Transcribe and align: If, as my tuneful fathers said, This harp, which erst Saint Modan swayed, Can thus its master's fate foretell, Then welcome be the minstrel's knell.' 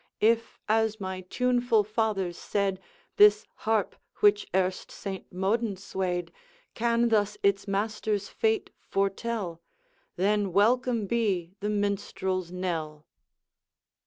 If, 0.19 0.57
as 0.67 0.99
my 0.99 1.21
tuneful 1.29 1.83
fathers 1.83 2.35
said, 2.35 2.79
This 3.17 3.45
harp, 3.53 3.95
which 4.19 4.47
erst 4.51 4.89
Saint 4.91 5.31
Modan 5.31 5.77
swayed, 5.77 6.31
Can 6.73 7.09
thus 7.09 7.37
its 7.43 7.67
master's 7.67 8.27
fate 8.27 8.71
foretell, 8.79 9.61
Then 10.15 10.53
welcome 10.53 11.05
be 11.05 11.53
the 11.59 11.69
minstrel's 11.69 12.51
knell.' 12.51 13.05